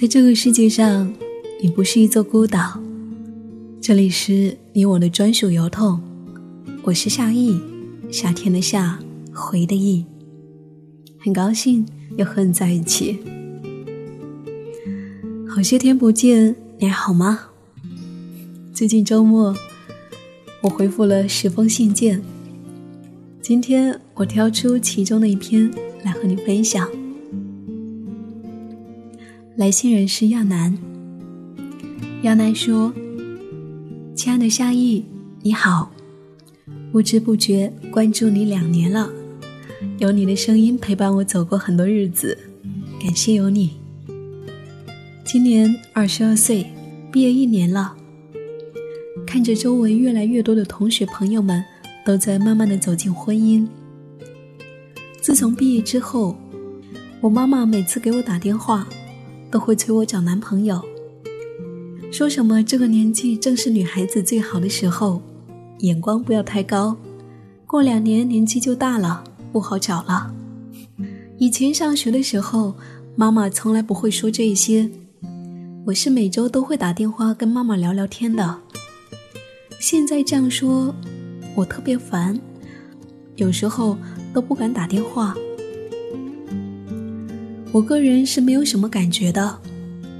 [0.00, 1.12] 在这个世界上，
[1.60, 2.80] 你不是一座孤岛，
[3.82, 6.00] 这里是你我的专属邮筒。
[6.84, 7.60] 我是夏意，
[8.10, 8.98] 夏天的夏，
[9.30, 10.06] 回的意。
[11.18, 11.86] 很高兴
[12.16, 13.18] 又和你在一起。
[15.46, 17.38] 好些天不见，你还好吗？
[18.72, 19.54] 最近周末，
[20.62, 22.22] 我回复了十封信件。
[23.42, 25.70] 今天我挑出其中的一篇
[26.04, 26.88] 来和你分享。
[29.60, 30.74] 来信人是亚楠。
[32.22, 32.90] 亚楠说
[34.16, 35.04] ：“亲爱的夏意，
[35.42, 35.92] 你好，
[36.90, 39.10] 不知不觉关注你两年了，
[39.98, 42.38] 有你的声音陪伴我走过很多日子，
[42.98, 43.72] 感谢有你。
[45.26, 46.66] 今年二十二岁，
[47.12, 47.94] 毕业一年了，
[49.26, 51.62] 看着周围越来越多的同学朋友们
[52.02, 53.68] 都在慢慢的走进婚姻。
[55.20, 56.34] 自从毕业之后，
[57.20, 58.88] 我妈妈每次给我打电话。”
[59.50, 60.80] 都会催我找男朋友，
[62.12, 65.20] 说什么这个年纪正是女孩子最好的时候，
[65.80, 66.96] 眼光不要太高，
[67.66, 70.32] 过两年年纪就大了，不好找了。
[71.38, 72.74] 以前上学的时候，
[73.16, 74.88] 妈妈从来不会说这些，
[75.86, 78.58] 我是每周都会打电话跟妈妈聊聊天的。
[79.80, 80.94] 现在这样说，
[81.54, 82.38] 我特别烦，
[83.36, 83.96] 有时候
[84.32, 85.34] 都不敢打电话。
[87.72, 89.56] 我个人是没有什么感觉的，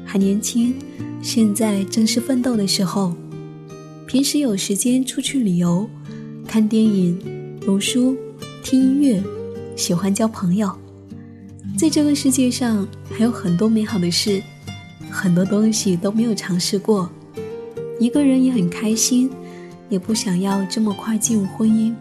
[0.04, 0.72] 还年轻，
[1.20, 3.12] 现在正是奋斗的时候。
[4.06, 5.88] 平时有时间出去旅游、
[6.46, 7.18] 看电影、
[7.60, 8.16] 读书、
[8.62, 9.20] 听音乐，
[9.74, 10.70] 喜欢交朋友。
[11.76, 14.40] 在这个世界上还有很多美好的事，
[15.10, 17.10] 很多东西都没有尝试过。
[17.98, 19.28] 一个人也很开心，
[19.88, 21.92] 也不想要这么快进入婚姻，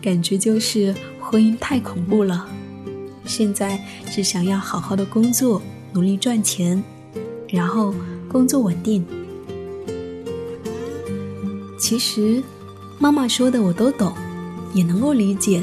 [0.00, 2.48] 感觉就是婚姻太恐怖了。
[3.24, 3.78] 现在
[4.10, 5.60] 只想要好好的工作，
[5.92, 6.82] 努力赚钱，
[7.48, 7.94] 然后
[8.28, 9.04] 工作稳定。
[11.78, 12.42] 其实，
[12.98, 14.12] 妈妈说的我都懂，
[14.74, 15.62] 也能够理解。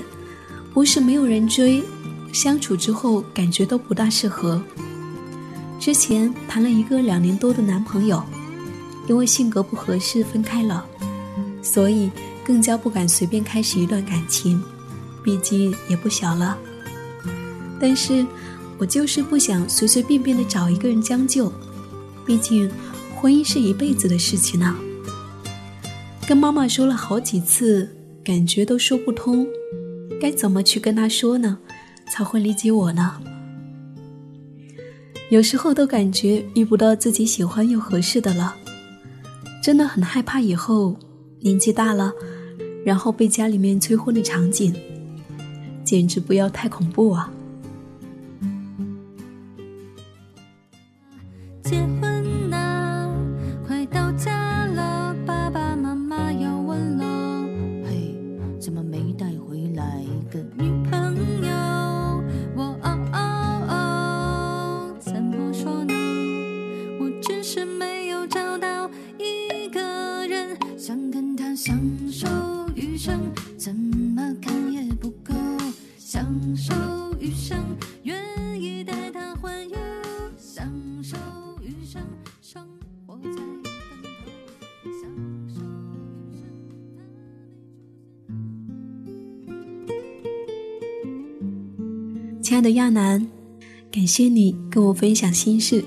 [0.74, 1.84] 不是没有人追，
[2.32, 4.62] 相处之后感觉都不大适合。
[5.80, 8.22] 之前谈了一个两年多的男朋友，
[9.08, 10.86] 因为性格不合适分开了，
[11.62, 12.12] 所以
[12.46, 14.62] 更加不敢随便开始一段感情，
[15.24, 16.58] 毕竟也不小了。
[17.80, 18.26] 但是，
[18.78, 21.52] 我就是不想随随便便的找一个人将就，
[22.26, 22.70] 毕竟
[23.16, 24.76] 婚姻是一辈子的事情呢。
[26.28, 27.90] 跟妈妈说了好几次，
[28.24, 29.48] 感觉都说不通，
[30.22, 31.58] 该怎么去跟她说呢，
[32.12, 33.22] 才会理解我呢？
[35.30, 38.56] 有时候都感觉遇不到自己喜欢又合适的了，
[39.64, 40.98] 真的很害怕以后
[41.40, 42.14] 年纪大了，
[42.84, 44.74] 然后被家里面催婚的场景，
[45.84, 47.32] 简直不要太恐怖啊！
[92.50, 93.28] 亲爱的亚楠，
[93.92, 95.84] 感谢你跟我分享心事。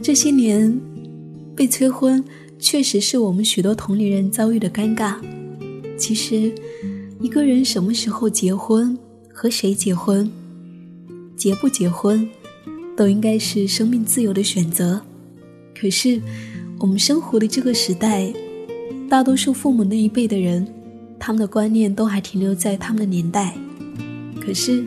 [0.00, 0.80] 这些年
[1.56, 2.22] 被催婚，
[2.60, 5.16] 确实是我们许多同龄人遭遇的尴尬。
[5.98, 6.54] 其实，
[7.20, 8.96] 一个人什么时候结婚，
[9.34, 10.30] 和谁结婚，
[11.36, 12.24] 结不结婚，
[12.96, 15.02] 都应该是生命自由的选择。
[15.74, 16.22] 可是，
[16.78, 18.32] 我们生活的这个时代，
[19.08, 20.64] 大多数父母那一辈的人，
[21.18, 23.56] 他们的观念都还停留在他们的年代。
[24.40, 24.84] 可是。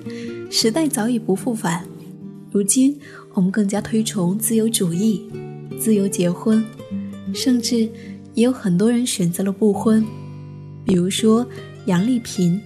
[0.49, 1.85] 时代早已不复返，
[2.51, 2.97] 如今
[3.33, 5.21] 我们更加推崇自由主义，
[5.79, 6.63] 自由结婚，
[7.33, 7.89] 甚至
[8.33, 10.05] 也有很多人选择了不婚，
[10.85, 11.45] 比如说
[11.85, 12.59] 杨丽萍。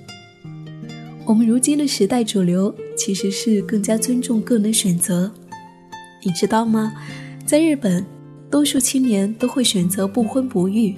[1.26, 5.32] 我们如今的时代主流其实是更加尊重个人选择，
[6.24, 6.94] 你知道吗？
[7.46, 8.06] 在日本，
[8.52, 10.96] 多数青年都会选择不婚不育，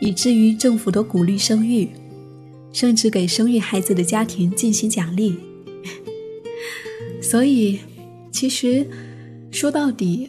[0.00, 1.88] 以至于政府都鼓励生育，
[2.72, 5.36] 甚至给生育孩子的家庭进行奖励。
[7.24, 7.80] 所以，
[8.30, 8.86] 其实
[9.50, 10.28] 说到底，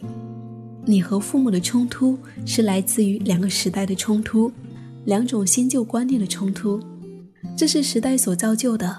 [0.86, 4.50] 你和父母的冲突是来自于两个时代的冲突，
[5.04, 6.80] 两种新旧观念的冲突，
[7.54, 8.96] 这是时代所造就的。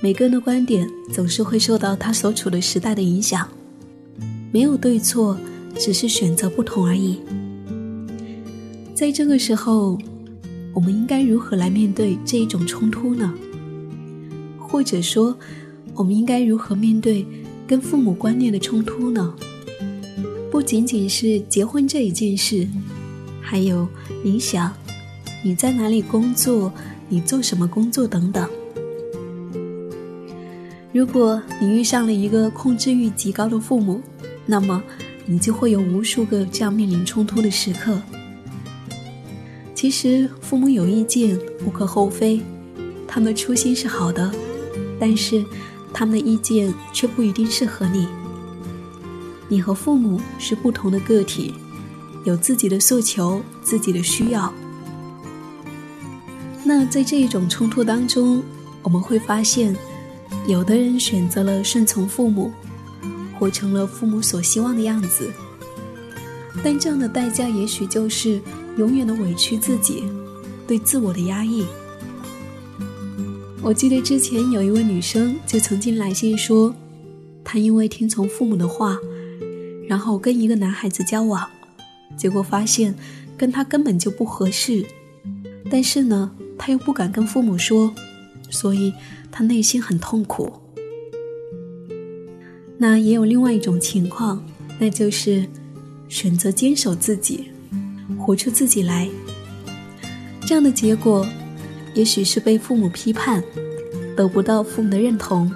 [0.00, 3.46] 每个人的观点总是会受到他所处的时代的影响。
[4.50, 5.36] 没有对错，
[5.78, 7.20] 只是选择不同而已。
[8.94, 9.98] 在这个时候，
[10.72, 13.30] 我们应该如何来面对这一种冲突呢？
[14.58, 15.36] 或者说，
[15.94, 17.26] 我们应该如何面对
[17.66, 19.34] 跟父母观念的冲突呢？
[20.50, 22.66] 不仅仅是结婚这一件事，
[23.40, 23.88] 还有
[24.22, 24.72] 理想，
[25.42, 26.72] 你在哪里工作，
[27.08, 28.48] 你做什么工作等等。
[30.92, 34.00] 如果你遇上了一个控制欲极高的父母，
[34.44, 34.82] 那么
[35.24, 37.98] 你就会有无数个这样面临冲突的时刻。
[39.74, 42.40] 其实父母有意见无可厚非，
[43.08, 44.30] 他们的初心是好的，
[45.00, 45.42] 但是
[45.92, 48.08] 他们的意见却不一定适合你。
[49.48, 51.54] 你和父母是不同的个体，
[52.24, 54.52] 有自己的诉求、自己的需要。
[56.64, 58.42] 那在这一种冲突当中，
[58.82, 59.76] 我们会发现。
[60.44, 62.50] 有的人选择了顺从父母，
[63.38, 65.30] 活成了父母所希望的样子，
[66.64, 68.40] 但这样的代价也许就是
[68.76, 70.02] 永远的委屈自己，
[70.66, 71.64] 对自我的压抑。
[73.62, 76.74] 我记得之前有一位女生就曾经来信说，
[77.44, 78.98] 她因为听从父母的话，
[79.88, 81.48] 然后跟一个男孩子交往，
[82.16, 82.94] 结果发现
[83.36, 84.84] 跟他根本就不合适，
[85.70, 87.94] 但是呢，她又不敢跟父母说，
[88.50, 88.92] 所以。
[89.34, 90.52] 他内心很痛苦。
[92.76, 94.44] 那也有另外一种情况，
[94.78, 95.46] 那就是
[96.06, 97.44] 选择坚守自己，
[98.18, 99.08] 活出自己来。
[100.46, 101.26] 这样的结果，
[101.94, 103.42] 也许是被父母批判，
[104.16, 105.50] 得不到父母的认同。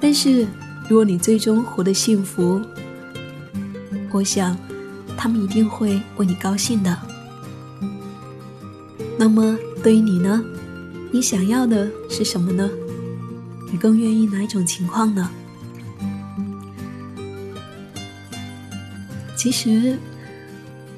[0.00, 0.46] 但是，
[0.88, 2.60] 如果你最终活得幸福，
[4.10, 4.56] 我想，
[5.16, 6.98] 他们一定会为你高兴的。
[9.18, 10.42] 那么，对于你呢？
[11.10, 12.70] 你想要的是什么呢？
[13.70, 15.30] 你更愿意哪一种情况呢？
[19.36, 19.98] 其实，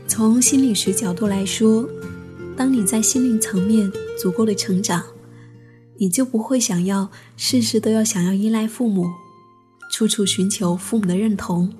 [0.06, 1.88] 从心理学角度来说，
[2.56, 3.90] 当你在心灵层面
[4.20, 5.02] 足够的成长，
[5.96, 9.06] 你就不会想要事事都要想要依赖父母，
[9.90, 11.72] 处处寻求父母的认同。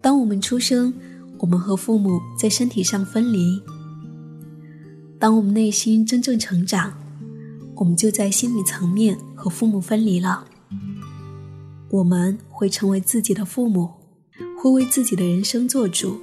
[0.00, 0.94] 当我们出生，
[1.38, 3.60] 我们和父母在身体上分离。
[5.18, 6.96] 当我们内心真正成长，
[7.74, 10.44] 我们就在心理层面和父母分离了。
[11.90, 13.90] 我们会成为自己的父母，
[14.56, 16.18] 会为自己的人生做主。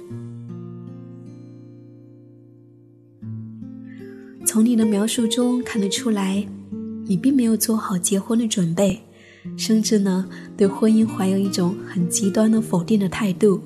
[4.60, 6.46] 从你的描述中看得出来，
[7.06, 9.00] 你并没有做好结婚的准备，
[9.56, 13.58] 甚至呢对婚姻怀有一种很极端的否定的态度。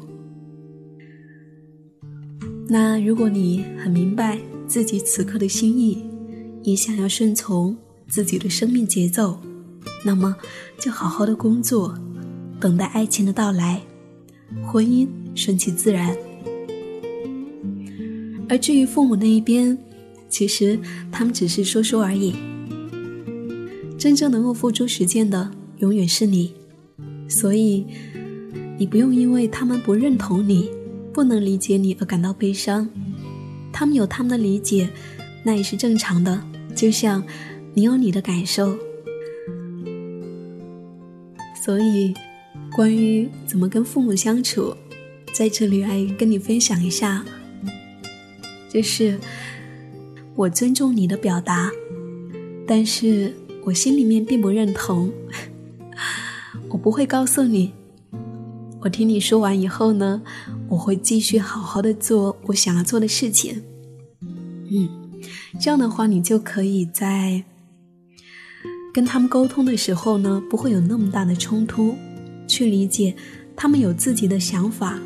[2.68, 4.38] 那如果你很明白，
[4.68, 6.00] 自己此刻的心意，
[6.62, 7.76] 也想要顺从
[8.06, 9.36] 自己的生命节奏，
[10.04, 10.36] 那么
[10.78, 11.92] 就好好的工作，
[12.60, 13.82] 等待爱情的到来，
[14.64, 16.16] 婚姻顺其自然。
[18.48, 19.76] 而至于父母那一边，
[20.34, 20.76] 其实
[21.12, 22.34] 他们只是说说而已，
[23.96, 25.48] 真正能够付诸实践的
[25.78, 26.52] 永远是你，
[27.28, 27.86] 所以
[28.76, 30.68] 你不用因为他们不认同你，
[31.12, 32.88] 不能理解你而感到悲伤。
[33.72, 34.88] 他们有他们的理解，
[35.44, 36.42] 那也是正常的。
[36.74, 37.22] 就像
[37.72, 38.76] 你有你的感受，
[41.64, 42.12] 所以
[42.74, 44.74] 关于怎么跟父母相处，
[45.32, 47.24] 在这里来跟你分享一下。
[48.68, 49.16] 就是
[50.36, 51.70] 我尊重你的表达，
[52.66, 55.12] 但是我心里面并不认同。
[56.68, 57.72] 我不会告诉你。
[58.80, 60.22] 我听你说完以后呢？
[60.68, 63.62] 我会继续好好的做我想要做的事情，
[64.20, 64.88] 嗯，
[65.60, 67.44] 这样的话，你就可以在
[68.92, 71.94] 跟他们沟通的时候呢，不会有那么大的冲突，
[72.48, 73.14] 去理解
[73.54, 74.98] 他们有自己的想法，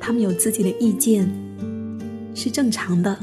[0.00, 1.30] 他们有自己的意见，
[2.34, 3.16] 是正常的。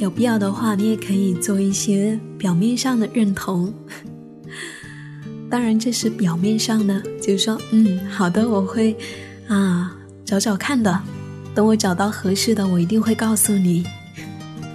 [0.00, 3.70] 有必要的话，你也可以做一些表面上的认同。
[5.50, 8.96] 当然，这是表面上的，就是说，嗯，好的，我会。
[9.46, 11.02] 啊，找找看的，
[11.54, 13.84] 等我找到合适的，我一定会告诉你。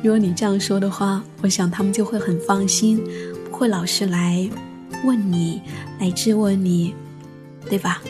[0.03, 3.01] 如果你这样说的话，我想他们就会很放心，
[3.50, 4.48] 不会老是来
[5.05, 5.62] 问你，
[5.98, 6.94] 来质问你，
[7.67, 8.01] 对吧？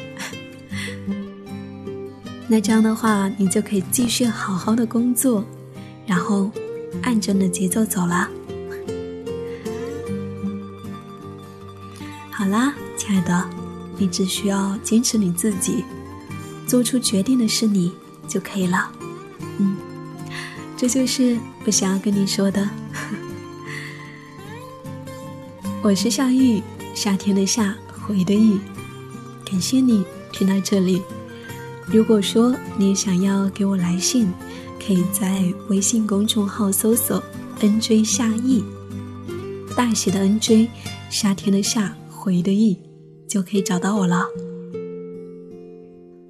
[2.50, 5.46] 那这样的话，你就可以继续好好的工作，
[6.08, 6.50] 然后
[7.02, 8.30] 按着你的节奏走了。
[12.32, 13.50] 好啦，亲爱的，
[13.98, 15.84] 你只需要坚持你自己。
[16.68, 17.94] 做出决定的是你
[18.28, 18.92] 就可以了，
[19.60, 19.78] 嗯，
[20.76, 22.68] 这就是我想要跟你说的。
[25.84, 26.64] 我是夏玉，
[26.96, 28.60] 夏天的夏，回的玉。
[29.46, 31.04] 感谢你听到这里。
[31.86, 34.34] 如果说你想要给我来信，
[34.86, 37.24] 可以在微信公众号搜索
[37.60, 38.64] “nj 夏意”，
[39.76, 40.68] 大写的 “nj”，
[41.10, 42.78] 夏天的夏，回的意，
[43.28, 44.28] 就可以找到我了。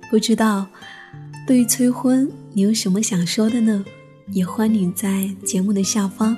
[0.10, 0.66] 不知道
[1.46, 3.84] 对于催婚，你有什么想说的呢？
[4.32, 6.36] 也欢迎你在节目的下方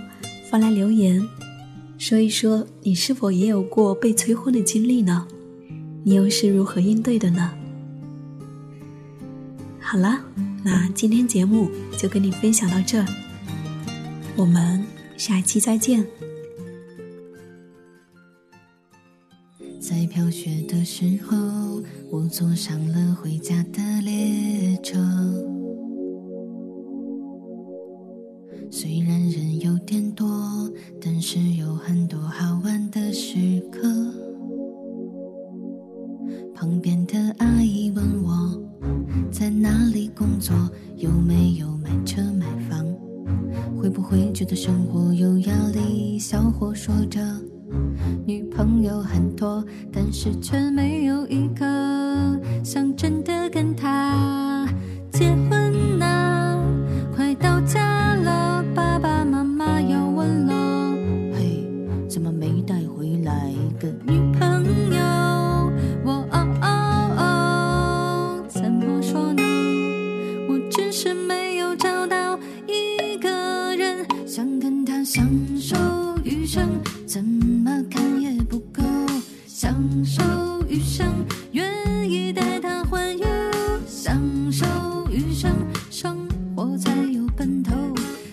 [0.49, 1.23] 发来留言，
[1.99, 5.27] 说一说你是否也有过被催婚的经历呢？
[6.03, 7.53] 你又是如何应对的呢？
[9.79, 10.19] 好了，
[10.67, 13.01] 那今天节目就跟你分享到这，
[14.35, 14.83] 我们
[15.15, 16.05] 下期再见。
[19.79, 21.81] 在飘雪的时候，
[22.11, 25.56] 我坐上了回家的列车。
[44.47, 46.17] 不会觉得生活有压力？
[46.17, 47.19] 小伙说着，
[48.25, 54.65] 女朋友很多，但是却没有一个想真的跟他
[55.11, 56.63] 结婚呐。
[57.13, 60.95] 快到家了，爸爸妈妈要问了，
[61.33, 61.67] 嘿，
[62.07, 64.46] 怎么没带回来个女朋友？
[84.67, 85.49] 走，余生，
[85.89, 87.73] 生活才有奔头，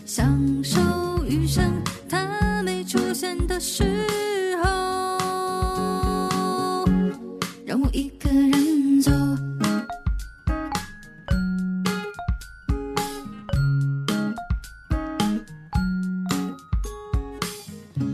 [0.04, 0.26] 享
[0.62, 0.80] 受
[1.28, 1.72] 余生，
[2.08, 3.84] 他没出现的时
[4.62, 4.70] 候。
[7.64, 9.10] 让我一个人走。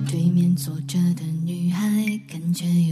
[0.09, 1.89] 对面坐着的女孩
[2.29, 2.90] 感觉有。